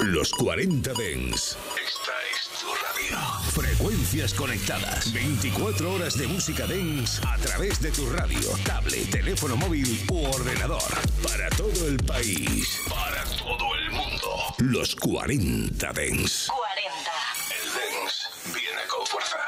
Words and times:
Los 0.00 0.30
40 0.32 0.92
Dens. 0.92 1.56
Esta 1.82 2.12
es 2.30 2.60
tu 2.60 2.66
radio. 2.66 3.18
Frecuencias 3.50 4.34
conectadas. 4.34 5.12
24 5.12 5.94
horas 5.94 6.18
de 6.18 6.26
música 6.26 6.66
dance 6.66 7.20
a 7.26 7.36
través 7.38 7.80
de 7.80 7.90
tu 7.90 8.08
radio, 8.10 8.50
tablet, 8.64 9.10
teléfono 9.10 9.56
móvil 9.56 10.04
u 10.10 10.26
ordenador. 10.26 10.82
Para 11.22 11.48
todo 11.50 11.88
el 11.88 11.96
país. 11.98 12.80
Para 12.88 13.24
todo 13.38 13.74
el 13.74 13.90
mundo. 13.90 14.54
Los 14.58 14.94
40 14.96 15.92
Dens. 15.94 16.48
40. 16.48 17.10
El 17.50 17.64
dance 17.72 18.28
viene 18.54 18.82
con 18.88 19.06
fuerza. 19.06 19.38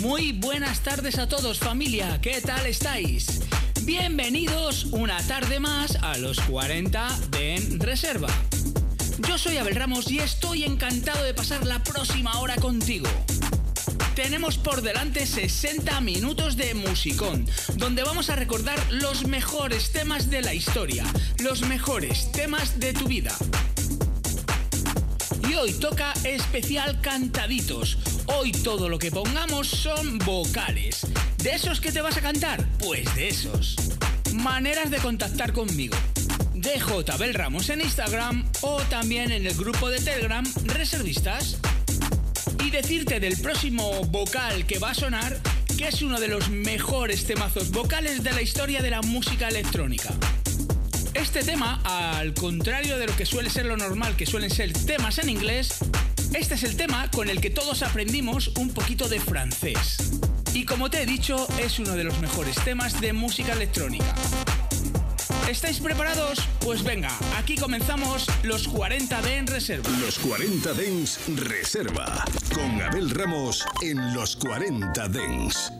Muy 0.00 0.32
buenas 0.32 0.80
tardes 0.80 1.16
a 1.18 1.28
todos 1.28 1.60
familia, 1.60 2.20
¿qué 2.20 2.40
tal 2.40 2.66
estáis? 2.66 3.41
Bienvenidos 3.84 4.84
una 4.92 5.20
tarde 5.26 5.58
más 5.58 5.96
a 6.02 6.16
los 6.16 6.38
40 6.42 7.18
de 7.32 7.56
En 7.56 7.80
Reserva. 7.80 8.28
Yo 9.26 9.36
soy 9.36 9.56
Abel 9.56 9.74
Ramos 9.74 10.08
y 10.08 10.20
estoy 10.20 10.62
encantado 10.62 11.24
de 11.24 11.34
pasar 11.34 11.66
la 11.66 11.82
próxima 11.82 12.38
hora 12.38 12.54
contigo. 12.56 13.08
Tenemos 14.14 14.56
por 14.56 14.82
delante 14.82 15.26
60 15.26 16.00
minutos 16.00 16.56
de 16.56 16.74
musicón, 16.74 17.44
donde 17.74 18.04
vamos 18.04 18.30
a 18.30 18.36
recordar 18.36 18.78
los 18.92 19.26
mejores 19.26 19.90
temas 19.90 20.30
de 20.30 20.42
la 20.42 20.54
historia, 20.54 21.04
los 21.40 21.62
mejores 21.62 22.30
temas 22.30 22.78
de 22.78 22.92
tu 22.92 23.08
vida. 23.08 23.34
Y 25.48 25.54
hoy 25.54 25.72
toca 25.72 26.12
especial 26.22 27.00
cantaditos. 27.00 27.98
Hoy 28.26 28.52
todo 28.52 28.88
lo 28.88 29.00
que 29.00 29.10
pongamos 29.10 29.66
son 29.66 30.18
vocales. 30.18 31.04
¿De 31.42 31.50
esos 31.50 31.80
que 31.80 31.90
te 31.90 32.00
vas 32.00 32.16
a 32.16 32.20
cantar? 32.20 32.64
Pues 32.78 33.12
de 33.16 33.26
esos. 33.26 33.74
Maneras 34.32 34.92
de 34.92 34.98
contactar 34.98 35.52
conmigo. 35.52 35.96
DJ 36.54 37.12
Abel 37.12 37.34
Ramos 37.34 37.68
en 37.68 37.80
Instagram 37.80 38.48
o 38.60 38.80
también 38.82 39.32
en 39.32 39.44
el 39.44 39.54
grupo 39.54 39.90
de 39.90 39.98
Telegram 39.98 40.44
Reservistas. 40.66 41.58
Y 42.64 42.70
decirte 42.70 43.18
del 43.18 43.36
próximo 43.38 44.04
vocal 44.04 44.66
que 44.66 44.78
va 44.78 44.90
a 44.90 44.94
sonar 44.94 45.36
que 45.76 45.88
es 45.88 46.00
uno 46.02 46.20
de 46.20 46.28
los 46.28 46.48
mejores 46.48 47.24
temazos 47.24 47.72
vocales 47.72 48.22
de 48.22 48.32
la 48.32 48.42
historia 48.42 48.80
de 48.80 48.90
la 48.90 49.02
música 49.02 49.48
electrónica. 49.48 50.14
Este 51.12 51.42
tema, 51.42 51.82
al 51.84 52.34
contrario 52.34 52.98
de 52.98 53.08
lo 53.08 53.16
que 53.16 53.26
suele 53.26 53.50
ser 53.50 53.66
lo 53.66 53.76
normal, 53.76 54.14
que 54.14 54.26
suelen 54.26 54.50
ser 54.50 54.72
temas 54.72 55.18
en 55.18 55.28
inglés, 55.28 55.78
este 56.34 56.54
es 56.54 56.62
el 56.62 56.76
tema 56.76 57.10
con 57.10 57.28
el 57.28 57.40
que 57.40 57.50
todos 57.50 57.82
aprendimos 57.82 58.52
un 58.58 58.70
poquito 58.72 59.08
de 59.08 59.18
francés. 59.18 59.98
Y 60.54 60.64
como 60.64 60.90
te 60.90 61.02
he 61.02 61.06
dicho, 61.06 61.46
es 61.58 61.78
uno 61.78 61.92
de 61.92 62.04
los 62.04 62.18
mejores 62.20 62.56
temas 62.64 63.00
de 63.00 63.12
música 63.12 63.52
electrónica. 63.52 64.14
¿Estáis 65.48 65.80
preparados? 65.80 66.40
Pues 66.60 66.82
venga, 66.82 67.10
aquí 67.38 67.56
comenzamos 67.56 68.26
los 68.42 68.68
40 68.68 69.22
de 69.22 69.36
en 69.36 69.46
reserva. 69.46 69.88
Los 70.00 70.18
40 70.18 70.72
Dens 70.74 71.20
Reserva. 71.36 72.24
Con 72.54 72.80
Abel 72.80 73.10
Ramos 73.10 73.64
en 73.82 74.14
los 74.14 74.36
40 74.36 75.08
Dens. 75.08 75.72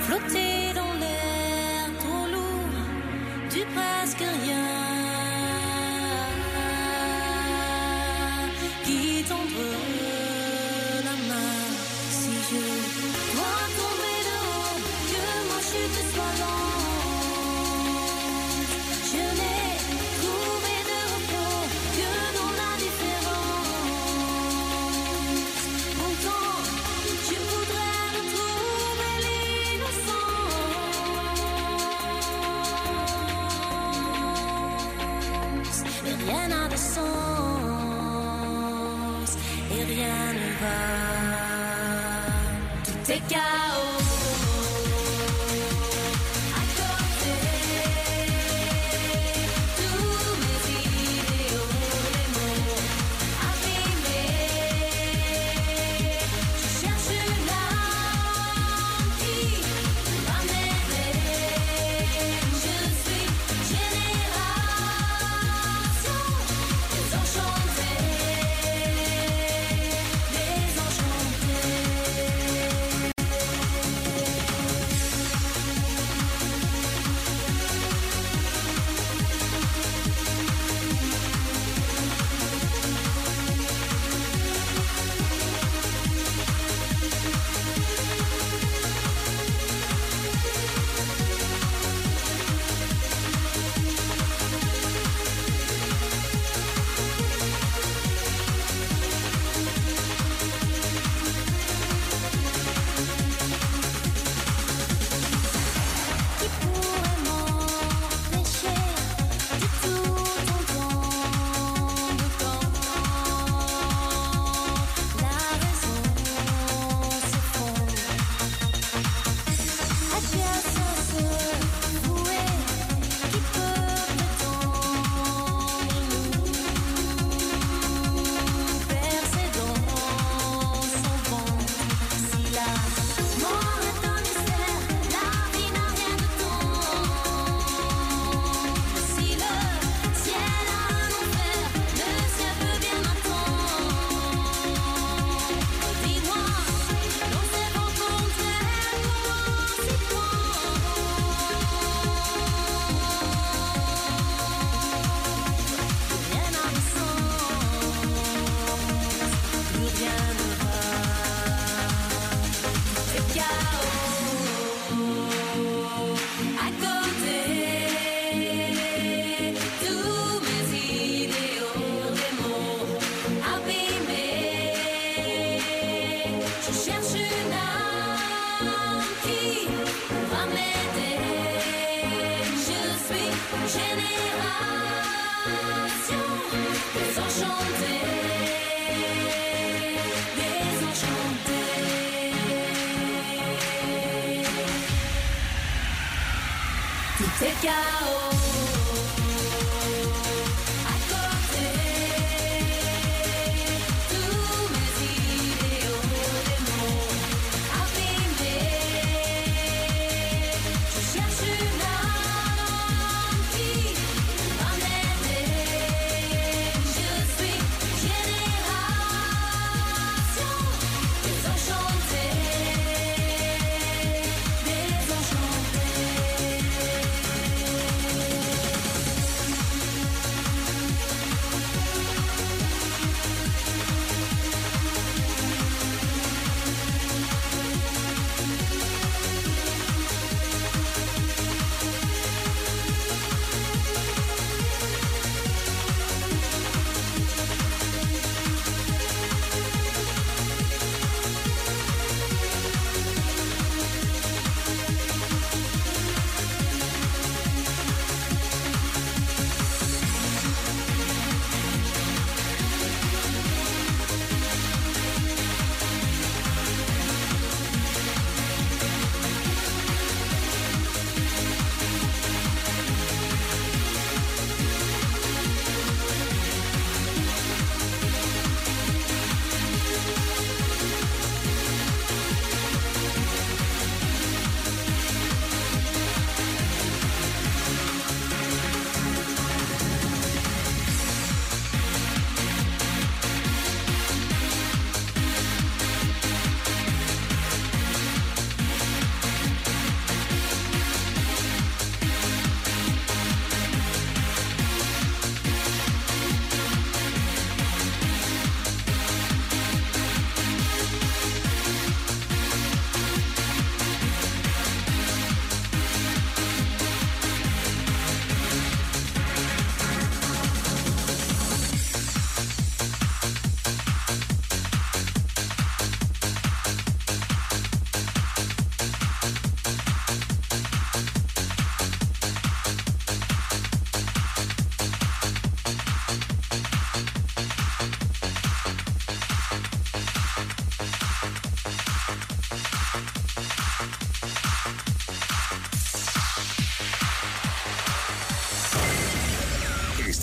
Flotter 0.00 0.72
dans 0.74 0.94
l'air 1.00 1.88
trop 1.98 2.26
lourd 2.32 2.74
du 3.50 3.60
presque 3.74 4.24
rien. 4.44 4.57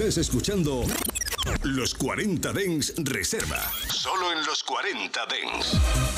Estés 0.05 0.27
escuchando 0.29 0.83
Los 1.63 1.95
40 1.95 2.53
Dens 2.53 2.93
Reserva. 2.95 3.71
Solo 3.91 4.31
en 4.31 4.45
los 4.45 4.61
40 4.63 5.25
Dens. 5.25 6.14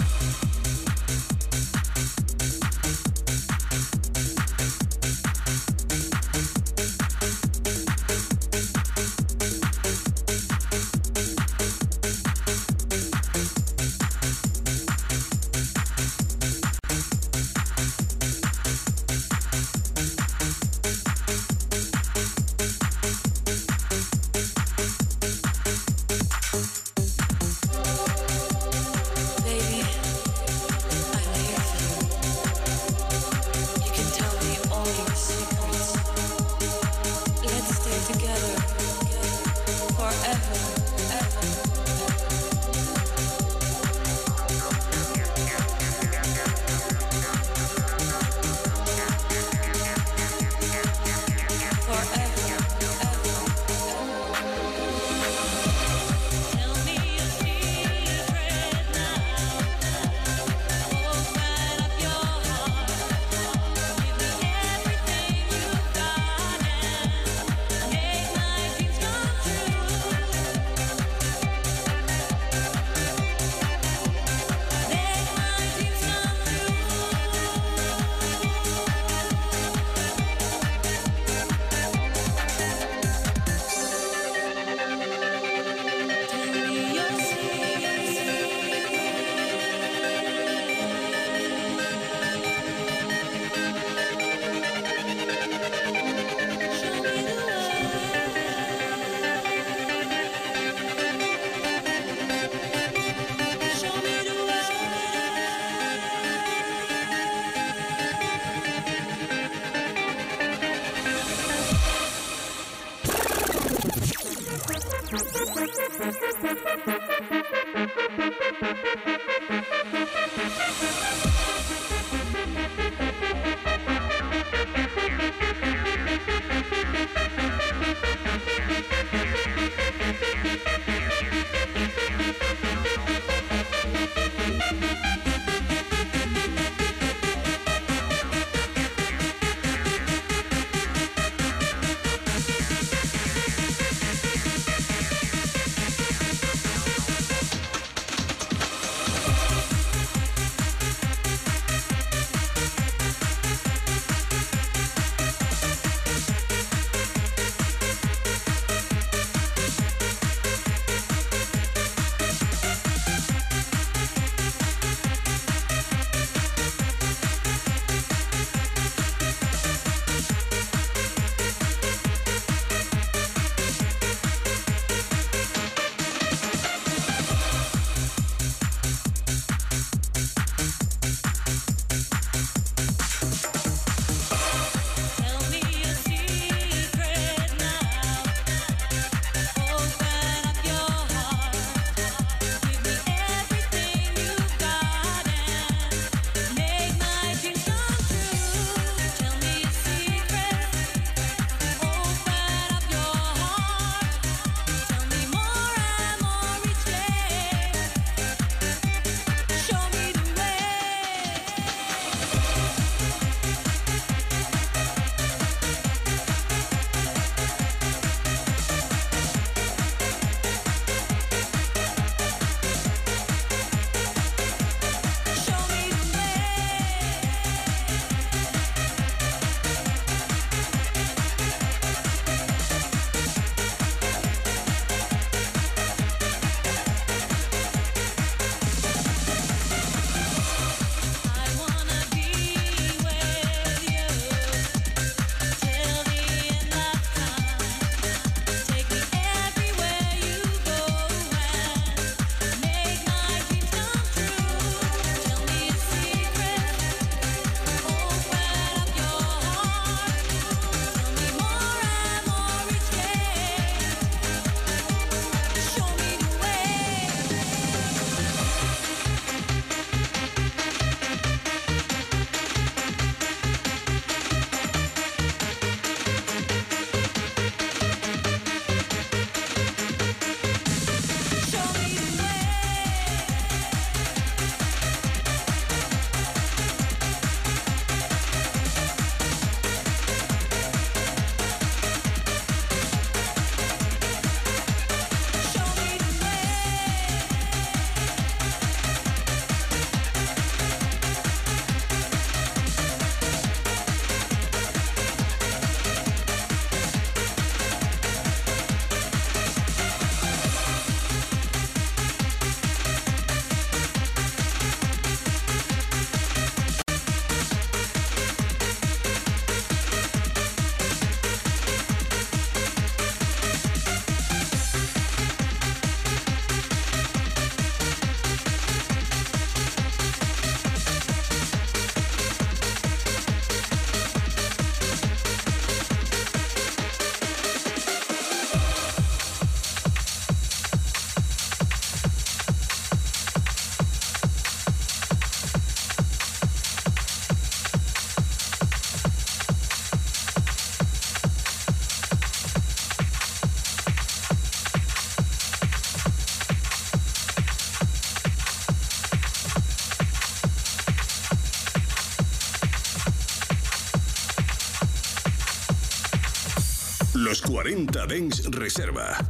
40 367.48 368.06
Dens 368.08 368.44
Reserva. 368.52 369.27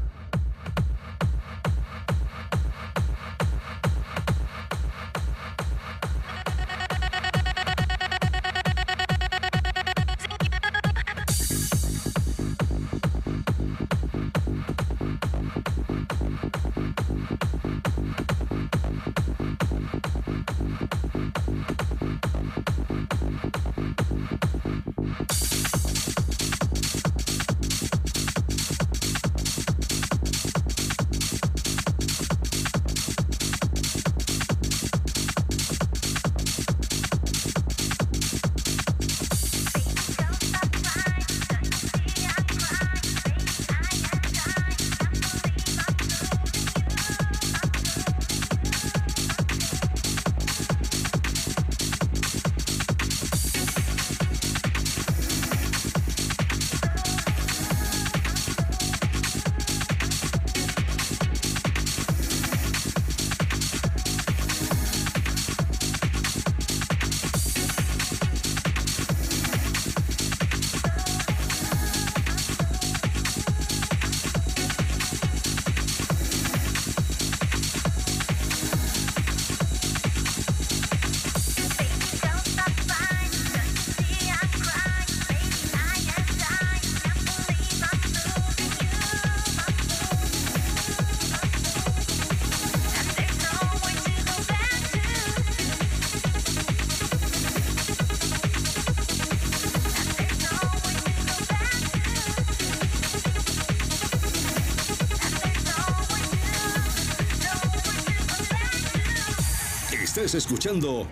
Estés 110.27 110.43
escuchando 110.43 111.07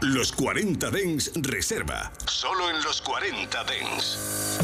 Los 0.00 0.32
40 0.32 0.90
Dens 0.90 1.30
Reserva. 1.34 2.10
Solo 2.24 2.70
en 2.70 2.82
los 2.82 3.02
40 3.02 3.62
Dens. 3.64 4.58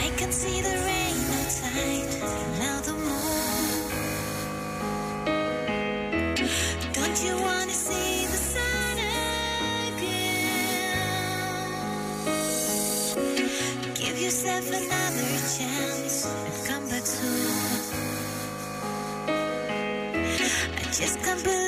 I 0.00 0.08
can 0.16 0.32
see 0.32 0.62
the 0.62 0.68
rain 0.68 1.16
outside, 1.40 2.06
and 2.22 2.58
now 2.60 2.80
the 2.82 2.92
moon. 2.92 3.18
Don't 6.92 7.24
you 7.24 7.36
wanna 7.42 7.72
see 7.72 8.26
the 8.26 8.36
sun 8.36 8.98
again? 9.96 10.34
Give 13.96 14.16
yourself 14.16 14.68
another 14.68 15.40
chance 15.58 16.26
and 16.26 16.66
come 16.68 16.88
back 16.88 17.04
soon. 17.04 17.50
I 20.78 20.84
just 20.92 21.20
can't 21.24 21.42
believe. 21.42 21.61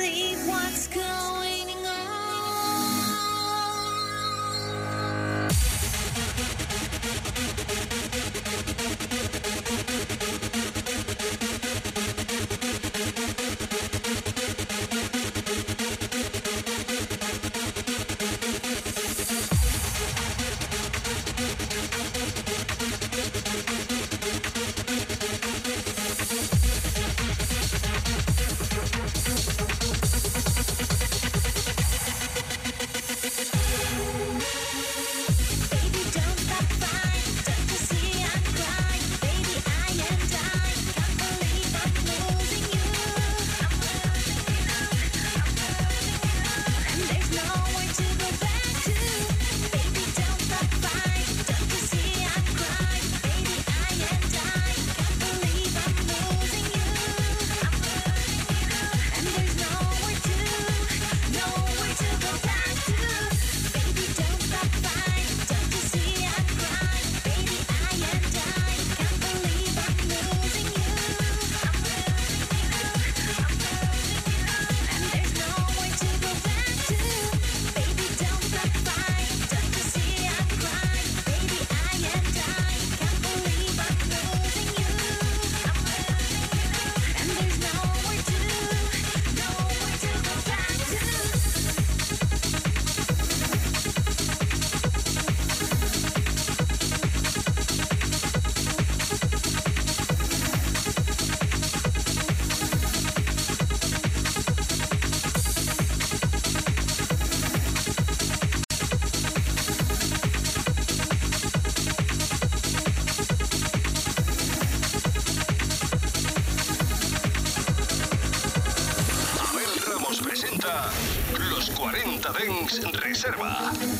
Rings 122.47 122.79
Reserva. 123.01 123.94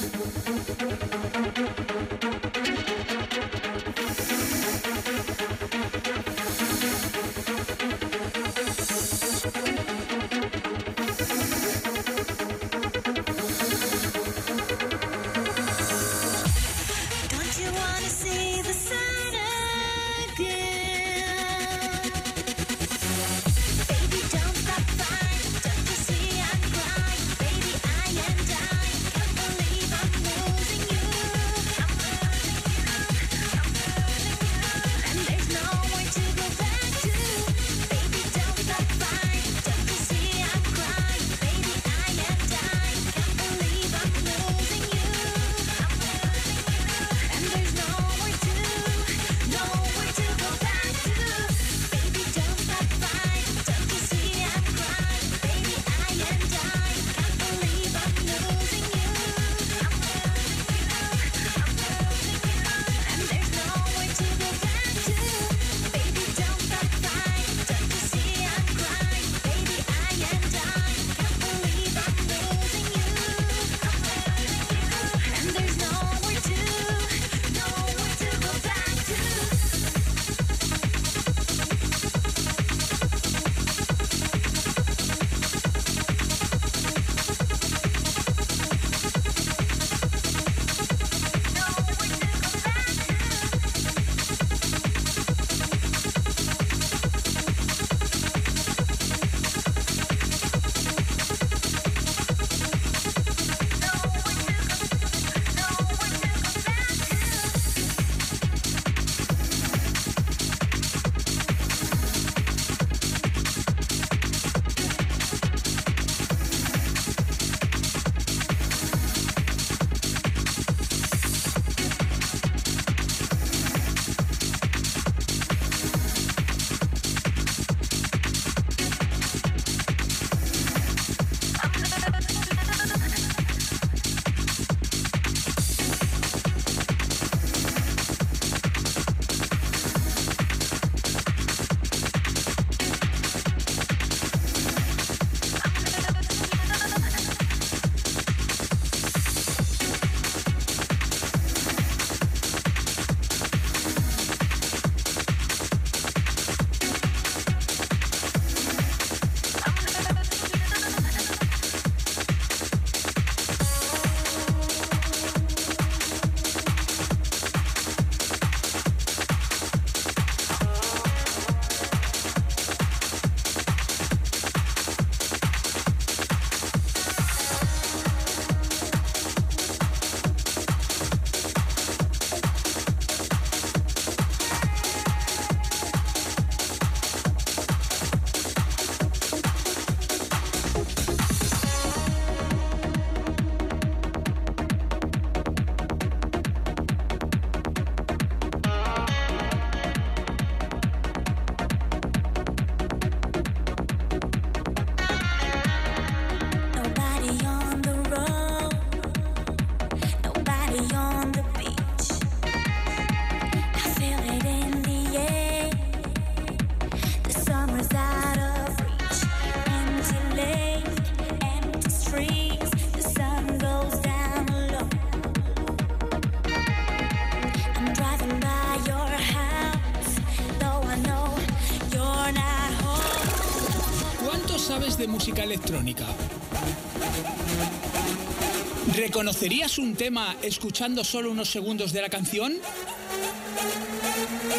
conocerías 239.15 239.78
un 239.78 239.95
tema 239.95 240.36
escuchando 240.41 241.01
solo 241.06 241.32
unos 241.32 241.49
segundos 241.49 241.93
de 241.93 242.01
la 242.01 242.10
canción? 242.10 242.54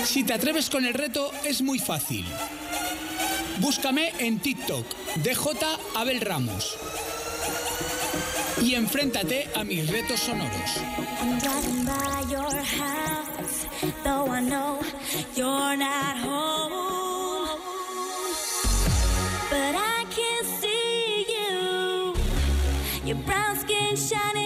Si 0.06 0.24
te 0.24 0.32
atreves 0.32 0.70
con 0.70 0.86
el 0.86 0.94
reto, 0.94 1.30
es 1.44 1.60
muy 1.60 1.78
fácil. 1.78 2.24
Búscame 3.58 4.14
en 4.18 4.38
TikTok, 4.38 4.86
DJ 5.16 5.36
Abel 5.94 6.22
Ramos. 6.22 6.74
Y 8.62 8.72
enfréntate 8.76 9.46
a 9.54 9.62
mis 9.62 9.90
retos 9.90 10.20
sonoros. 10.20 10.70
Your 23.06 23.14
brown 23.14 23.56
skin 23.56 23.94
shining 23.94 24.45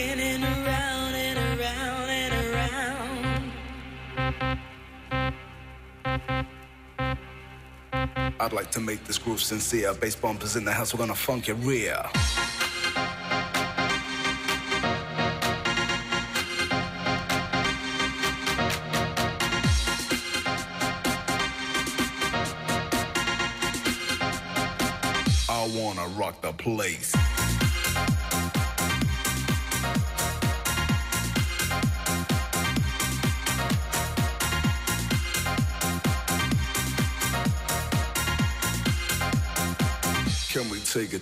spinning 0.00 0.42
around 0.42 1.14
and 1.14 1.60
around 1.60 2.08
and 2.08 2.32
around. 2.54 3.52
I'd 8.40 8.52
like 8.52 8.70
to 8.72 8.80
make 8.80 9.04
this 9.04 9.18
groove 9.18 9.42
sincere. 9.42 9.92
Bass 9.94 10.16
bumpers 10.16 10.56
in 10.56 10.64
the 10.64 10.72
house, 10.72 10.94
we're 10.94 11.00
gonna 11.00 11.14
funk 11.14 11.48
it 11.48 11.54
real. 11.54 12.06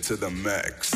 to 0.09 0.15
the 0.15 0.31
max. 0.31 0.88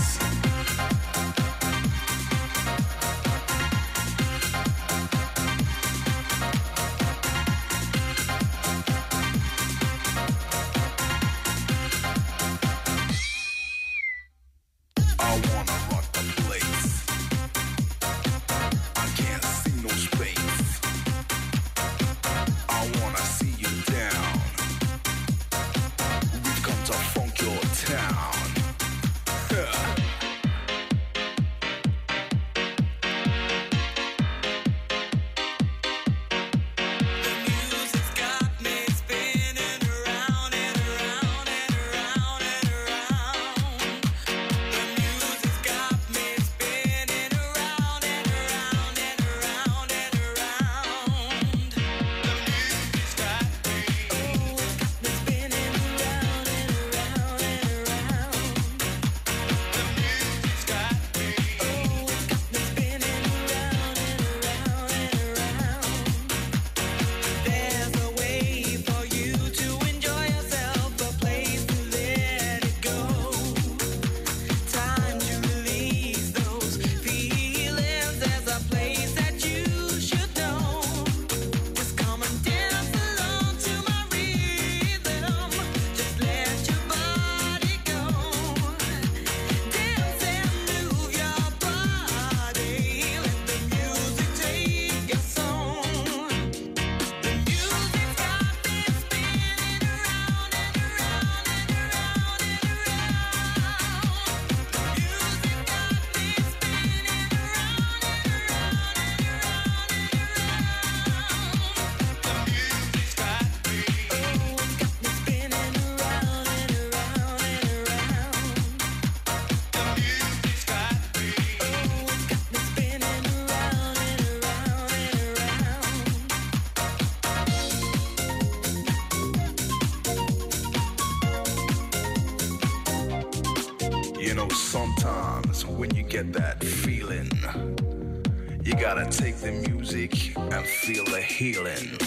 The 139.43 139.51
music 139.51 140.37
and 140.37 140.65
feel 140.65 141.03
the 141.03 141.21
healing. 141.21 142.02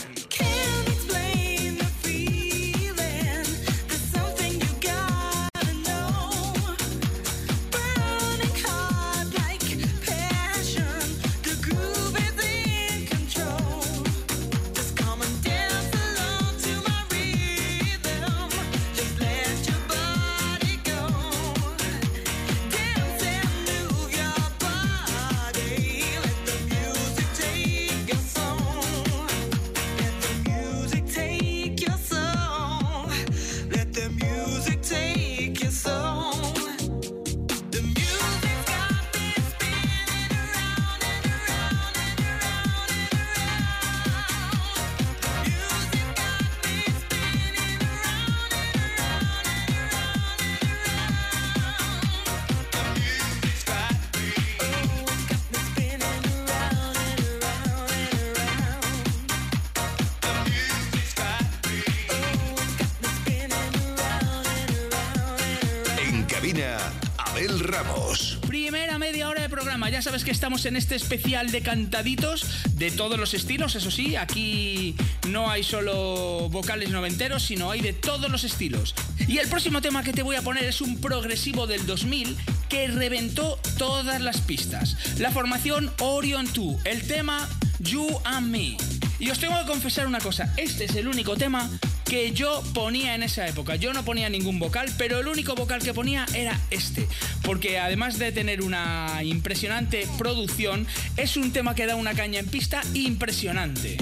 Que 70.25 70.31
estamos 70.31 70.67
en 70.67 70.77
este 70.77 70.95
especial 70.95 71.51
de 71.51 71.63
cantaditos 71.63 72.47
de 72.73 72.91
todos 72.91 73.19
los 73.19 73.35
estilos. 73.35 73.75
Eso 73.75 73.91
sí, 73.91 74.17
aquí 74.17 74.95
no 75.29 75.51
hay 75.51 75.63
solo 75.63 76.49
vocales 76.51 76.91
noventeros, 76.91 77.43
sino 77.43 77.71
hay 77.71 77.81
de 77.81 77.93
todos 77.93 78.31
los 78.31 78.45
estilos. 78.45 78.95
Y 79.29 79.39
el 79.39 79.49
próximo 79.49 79.81
tema 79.81 80.03
que 80.03 80.13
te 80.13 80.23
voy 80.23 80.37
a 80.37 80.43
poner 80.43 80.65
es 80.65 80.81
un 80.81 81.01
progresivo 81.01 81.67
del 81.67 81.87
2000 81.87 82.37
que 82.69 82.89
reventó 82.89 83.59
todas 83.79 84.21
las 84.21 84.41
pistas. 84.41 84.97
La 85.19 85.31
formación 85.31 85.93
Orion 86.01 86.49
2. 86.53 86.77
El 86.85 87.07
tema 87.07 87.49
You 87.81 88.09
and 88.25 88.49
Me. 88.49 88.77
Y 89.19 89.31
os 89.31 89.39
tengo 89.39 89.59
que 89.59 89.67
confesar 89.67 90.07
una 90.07 90.19
cosa. 90.19 90.53
Este 90.57 90.85
es 90.85 90.95
el 90.97 91.09
único 91.09 91.37
tema 91.37 91.71
que 92.07 92.33
yo 92.33 92.63
ponía 92.73 93.15
en 93.15 93.23
esa 93.23 93.47
época. 93.47 93.77
Yo 93.77 93.93
no 93.93 94.05
ponía 94.05 94.29
ningún 94.29 94.59
vocal, 94.59 94.93
pero 94.97 95.19
el 95.19 95.27
único 95.27 95.55
vocal 95.55 95.83
que 95.83 95.93
ponía 95.93 96.27
era 96.35 96.59
este. 96.71 97.09
Porque 97.43 97.79
además 97.79 98.19
de 98.19 98.33
tener 98.33 98.63
una 98.63 99.23
impresionante 99.23 100.09
producción, 100.17 100.87
es 101.17 101.37
un 101.37 101.53
tema 101.53 101.75
que 101.75 101.87
da 101.87 101.97
una 101.97 102.15
caña 102.15 102.39
en 102.39 102.47
pista 102.47 102.83
impresionante. 102.95 103.97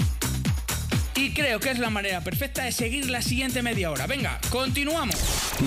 Y 1.15 1.31
creo 1.31 1.59
que 1.59 1.71
es 1.71 1.79
la 1.79 1.89
manera 1.89 2.21
perfecta 2.21 2.63
de 2.63 2.71
seguir 2.71 3.09
la 3.09 3.21
siguiente 3.21 3.61
media 3.61 3.89
hora. 3.89 4.05
Venga, 4.05 4.39
continuamos. 4.49 5.15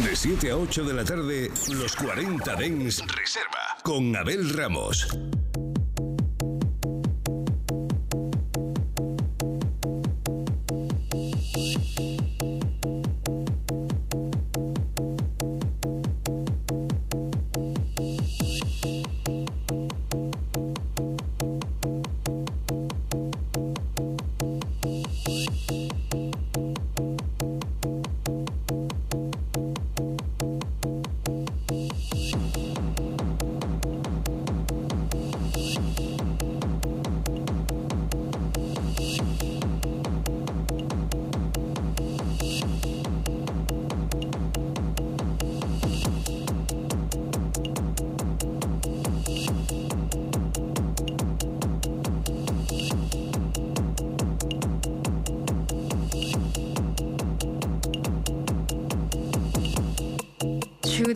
De 0.05 0.15
7 0.15 0.51
a 0.51 0.57
8 0.57 0.85
de 0.85 0.95
la 0.95 1.05
tarde, 1.05 1.51
los 1.71 1.97
40 1.97 2.55
Dens 2.55 3.03
Reserva. 3.07 3.79
Con 3.83 4.15
Abel 4.15 4.51
Ramos. 4.51 5.09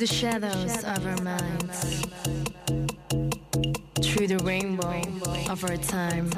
The 0.03 0.13
shadows 0.13 0.83
of 0.83 1.07
our 1.07 1.23
minds, 1.23 2.03
through 4.03 4.27
the 4.27 4.39
rainbow 4.43 5.01
of 5.49 5.63
our 5.63 5.77
time, 5.77 6.29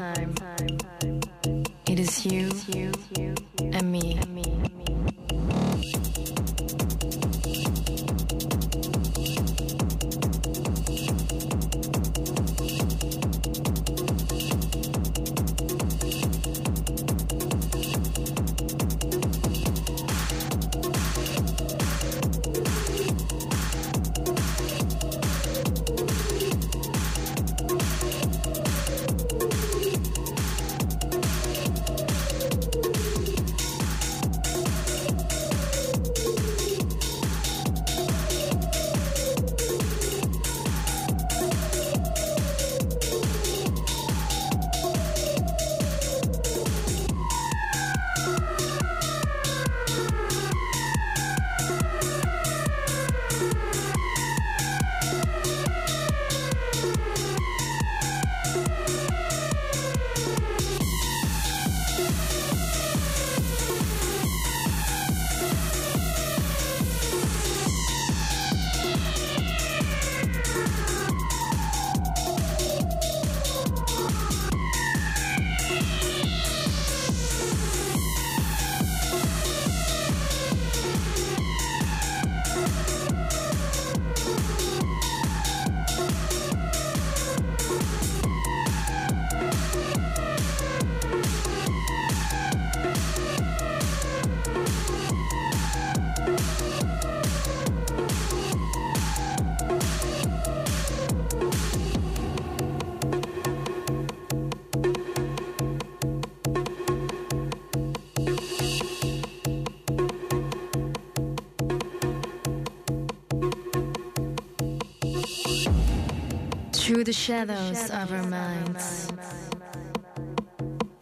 shadows 117.14 117.90
of 117.90 118.12
our 118.12 118.22
minds, 118.24 119.08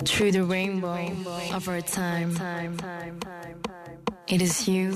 through 0.05 0.33
the 0.33 0.45
rainbow 0.45 1.09
of 1.53 1.69
our 1.69 1.81
time. 1.81 2.37
It 4.29 4.43
is 4.43 4.69
you. 4.69 4.93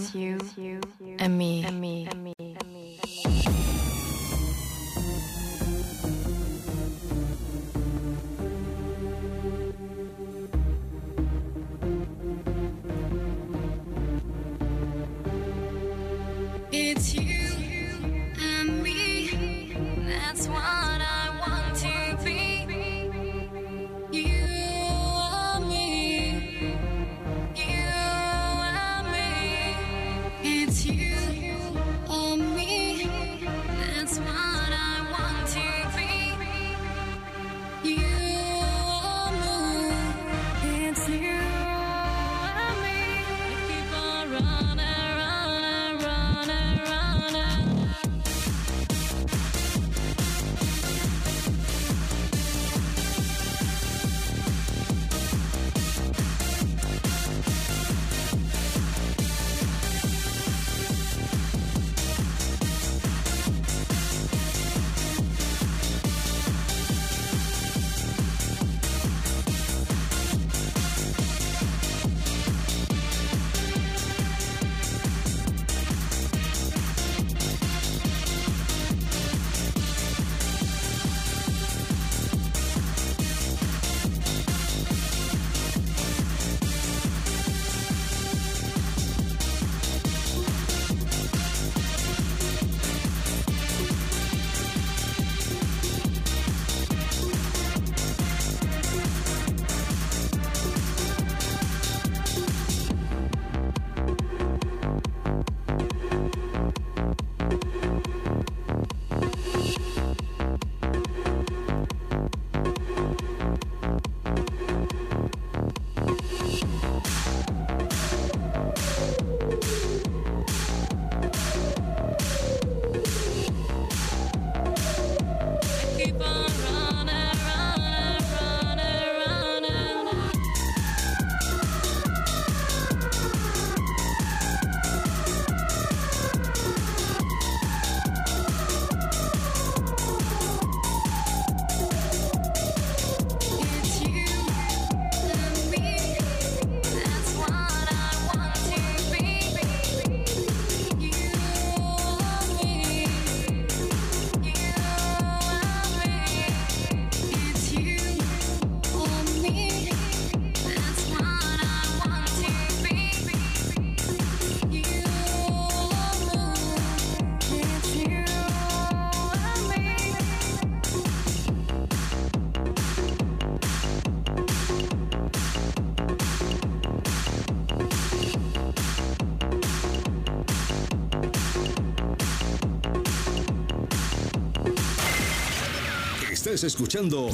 Escuchando 186.64 187.30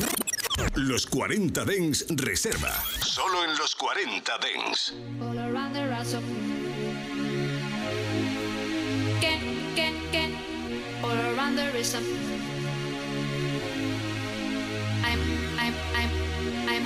Los 0.75 1.07
40 1.07 1.65
Dens 1.65 2.07
Reserva. 2.09 2.83
Solo 3.01 3.45
en 3.45 3.57
los 3.57 3.75
40 3.77 4.39
Dens. 4.39 4.95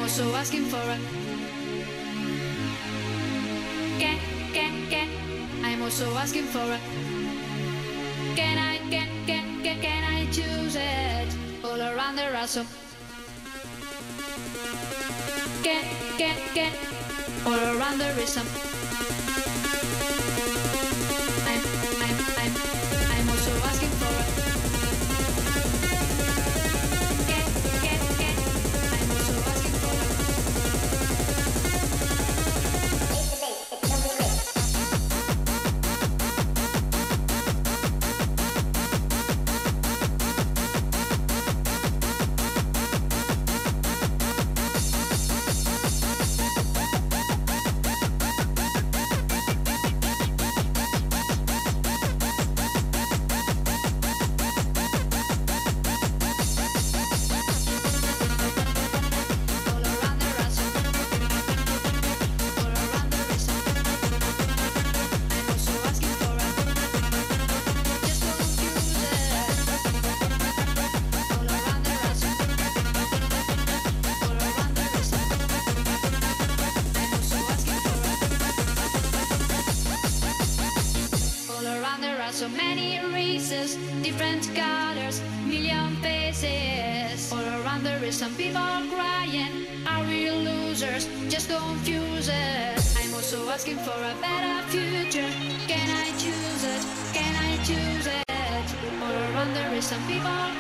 Also 0.06 0.34
asking 0.36 0.64
for 0.66 0.78
a. 0.78 0.98
Get, 3.98 4.20
get. 4.88 5.08
I'm 5.62 5.82
also 5.82 6.06
asking 6.16 6.44
for 6.44 6.60
a. 6.60 7.15
banderazo. 12.06 12.64
Get, 15.62 15.84
get, 16.16 16.38
get, 16.54 16.72
all 17.44 17.58
around 17.58 17.98
the 17.98 18.12
rhythm. 18.16 18.65
asking 93.56 93.78
for 93.78 93.90
a 93.90 94.14
better 94.20 94.68
future. 94.68 95.32
Can 95.66 95.88
I 95.88 96.10
choose 96.18 96.62
it? 96.74 96.82
Can 97.14 97.34
I 97.48 97.56
choose 97.64 98.06
it? 98.06 98.24
All 99.02 99.16
around 99.32 99.54
there 99.54 99.72
is 99.72 99.86
some 99.86 100.06
people. 100.06 100.55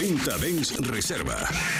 40 0.00 0.38
Dens 0.38 0.72
Reserva. 0.80 1.79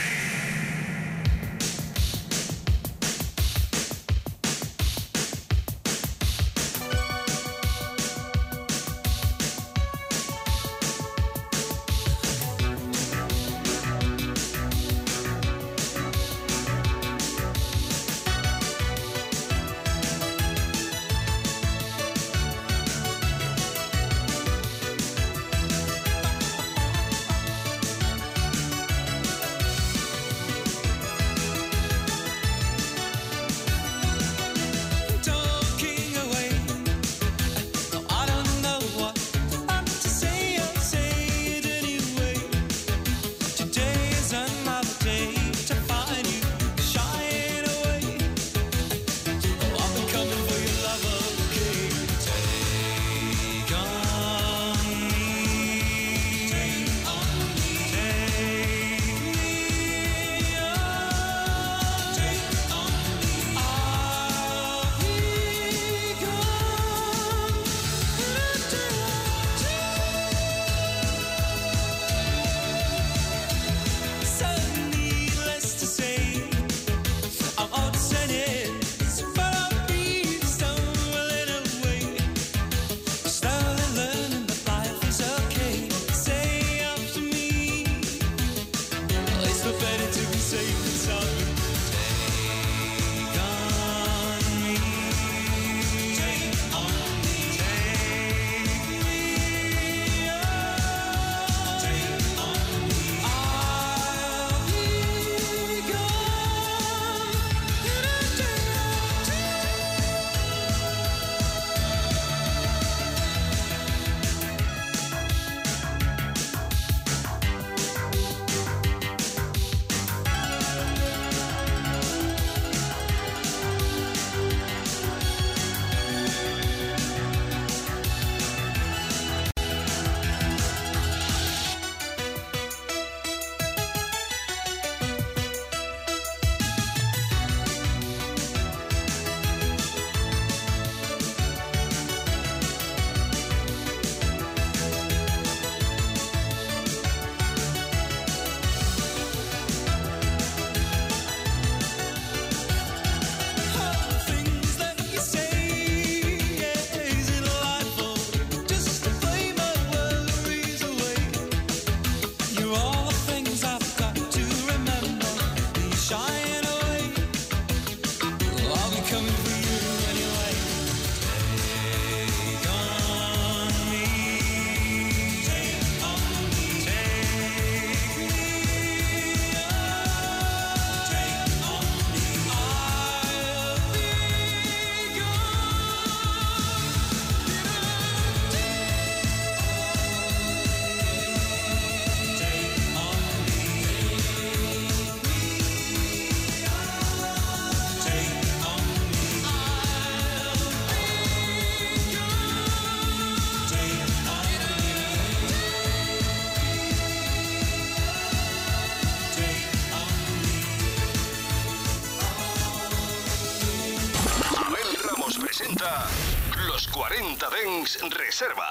Reserva. 217.99 218.69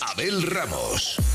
Abel 0.00 0.40
Ramos. 0.48 1.25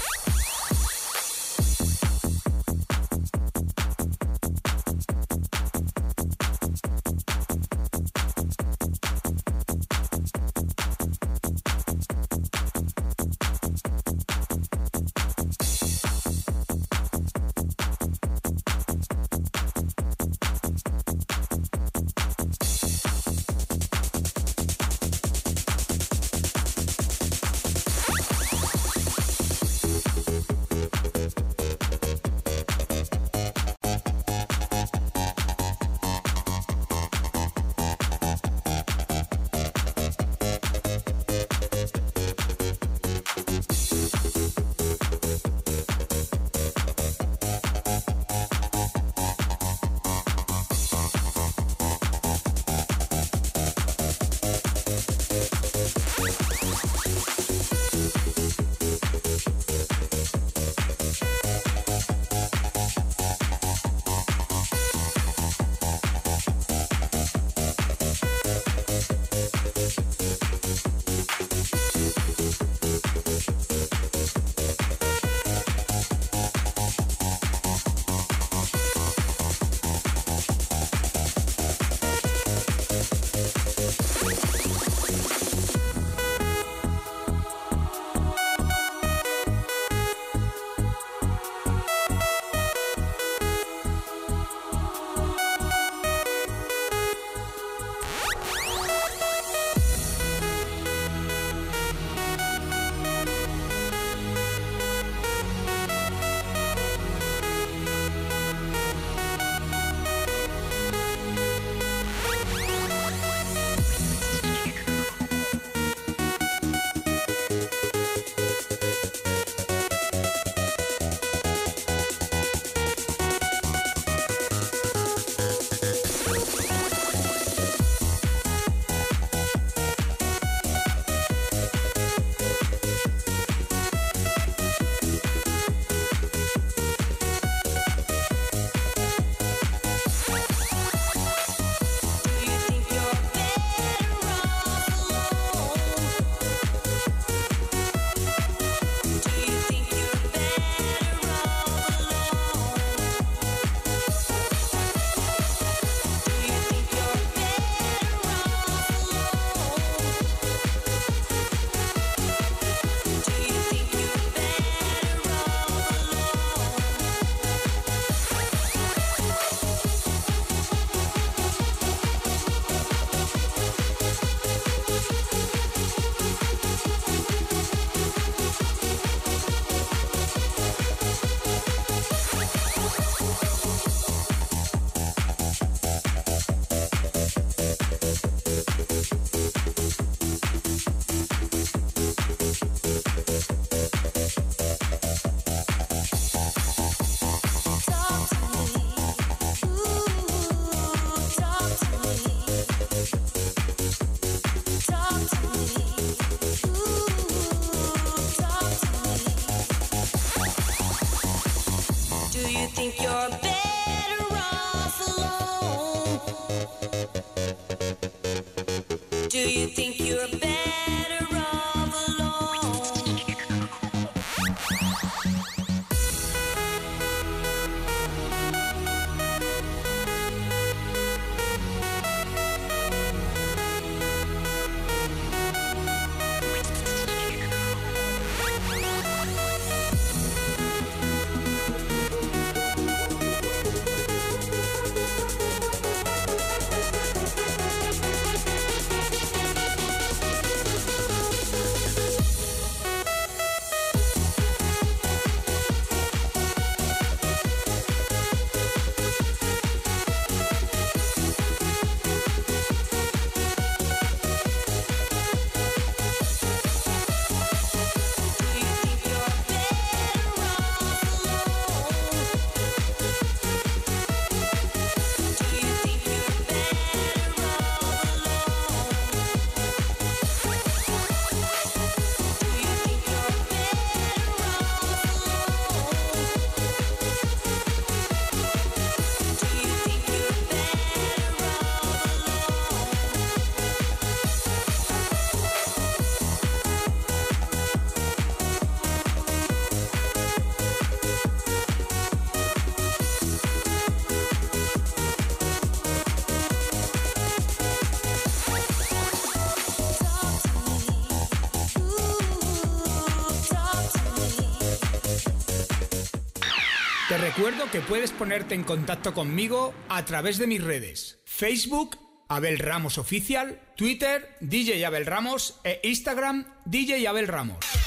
Te 317.11 317.17
recuerdo 317.17 317.69
que 317.69 317.81
puedes 317.81 318.11
ponerte 318.11 318.55
en 318.55 318.63
contacto 318.63 319.13
conmigo 319.13 319.73
a 319.89 320.05
través 320.05 320.37
de 320.37 320.47
mis 320.47 320.63
redes, 320.63 321.19
Facebook, 321.25 321.97
Abel 322.29 322.57
Ramos 322.57 322.97
Oficial, 322.97 323.59
Twitter, 323.75 324.37
DJ 324.39 324.85
Abel 324.85 325.05
Ramos 325.05 325.59
e 325.65 325.81
Instagram, 325.83 326.45
DJ 326.63 327.05
Abel 327.05 327.27
Ramos. 327.27 327.80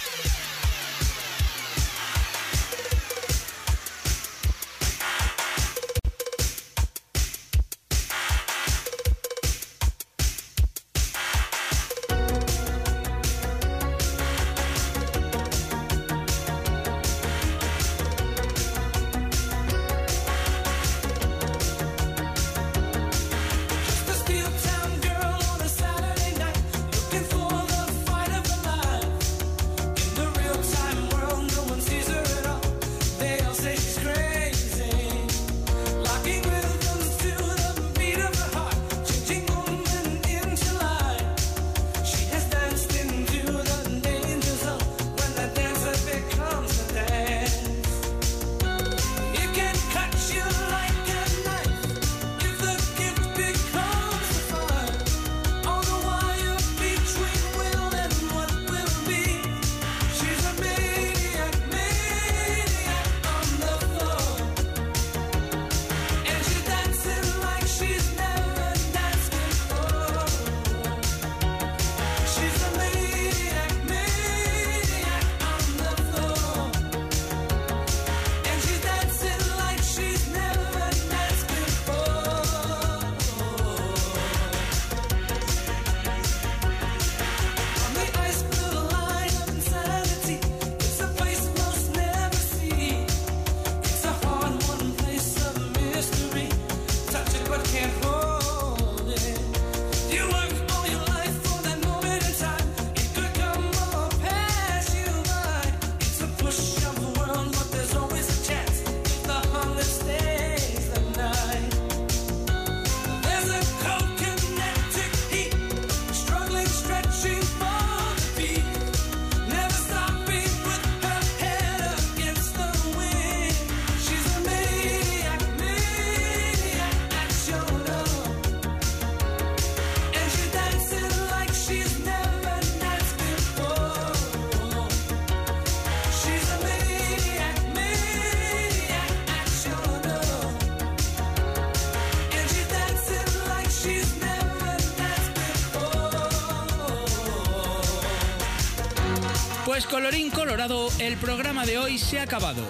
el 151.05 151.16
programa 151.18 151.66
de 151.66 151.78
hoy 151.78 151.98
se 151.98 152.18
ha 152.18 152.22
acabado. 152.22 152.62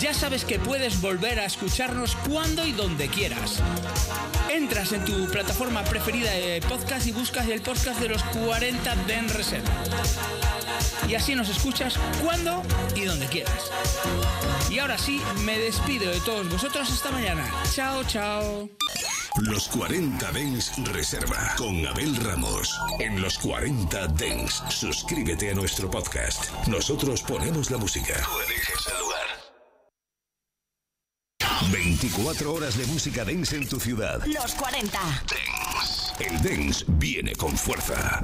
Ya 0.00 0.12
sabes 0.12 0.44
que 0.44 0.58
puedes 0.58 1.00
volver 1.00 1.38
a 1.40 1.46
escucharnos 1.46 2.14
cuando 2.28 2.66
y 2.66 2.72
donde 2.72 3.08
quieras. 3.08 3.62
Entras 4.50 4.92
en 4.92 5.04
tu 5.04 5.26
plataforma 5.28 5.82
preferida 5.84 6.30
de 6.30 6.60
podcast 6.68 7.06
y 7.06 7.12
buscas 7.12 7.48
el 7.48 7.62
podcast 7.62 8.00
de 8.00 8.08
los 8.08 8.22
40 8.24 8.96
Den 9.06 9.28
Reset. 9.30 9.62
Y 11.08 11.14
así 11.14 11.34
nos 11.34 11.48
escuchas 11.48 11.94
cuando 12.22 12.62
y 12.94 13.04
donde 13.04 13.26
quieras. 13.26 13.70
Y 14.70 14.78
ahora 14.78 14.98
sí, 14.98 15.22
me 15.44 15.58
despido 15.58 16.10
de 16.10 16.20
todos 16.20 16.48
vosotros 16.50 16.90
hasta 16.90 17.10
mañana. 17.10 17.48
Chao, 17.72 18.04
chao. 18.04 18.68
Los 19.40 19.68
40 19.68 20.30
Dens 20.32 20.72
Reserva 20.92 21.54
con 21.56 21.86
Abel 21.86 22.16
Ramos. 22.16 22.78
En 22.98 23.20
los 23.20 23.38
40 23.38 24.08
Dens, 24.08 24.62
suscríbete 24.68 25.50
a 25.50 25.54
nuestro 25.54 25.90
podcast. 25.90 26.50
Nosotros 26.68 27.22
ponemos 27.22 27.70
la 27.70 27.78
música. 27.78 28.12
Tú 28.12 28.40
eliges 28.40 28.86
el 28.92 28.98
lugar. 29.00 29.26
24 31.72 32.52
horas 32.52 32.76
de 32.76 32.86
música 32.86 33.24
Dens 33.24 33.54
en 33.54 33.66
tu 33.66 33.80
ciudad. 33.80 34.22
Los 34.26 34.54
40 34.54 34.98
Dens. 35.30 36.12
El 36.20 36.42
Dens 36.42 36.84
viene 36.86 37.34
con 37.34 37.56
fuerza. 37.56 38.20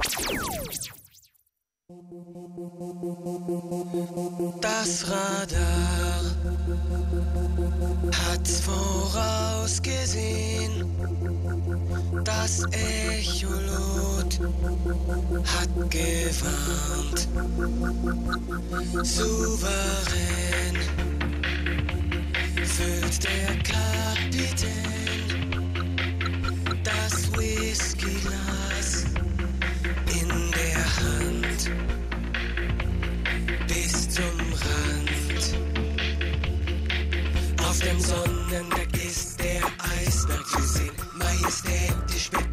Das 4.61 5.09
Radar 5.09 6.21
hat's 8.13 8.61
vorausgesehen. 8.61 10.85
Das 12.23 12.63
Echolot 12.71 14.39
hat 15.45 15.89
gewarnt. 15.89 17.27
Souverän 19.03 20.77
füllt 22.65 23.23
der 23.23 23.57
Kapitän 23.63 24.69
das 26.83 27.31
Whiskyglas 27.35 28.58
Auf 37.79 37.85
dem 37.85 37.99
Sonnendeck 38.01 38.89
ist 39.05 39.39
der 39.39 39.61
Eisberg 40.01 40.45
zu 40.47 40.61
sehen, 40.63 40.91
majestätisch 41.13 42.29
mit 42.33 42.48